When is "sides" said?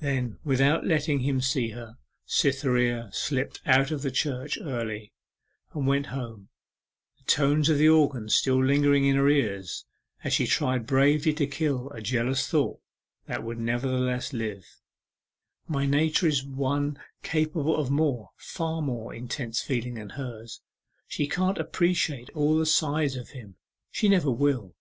22.66-23.14